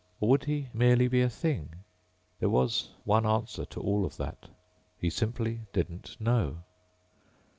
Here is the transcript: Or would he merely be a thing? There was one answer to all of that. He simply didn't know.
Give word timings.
Or 0.19 0.29
would 0.29 0.45
he 0.45 0.67
merely 0.73 1.07
be 1.07 1.21
a 1.21 1.29
thing? 1.29 1.75
There 2.39 2.49
was 2.49 2.89
one 3.05 3.23
answer 3.23 3.65
to 3.65 3.79
all 3.81 4.03
of 4.03 4.17
that. 4.17 4.49
He 4.97 5.11
simply 5.11 5.67
didn't 5.73 6.19
know. 6.19 6.63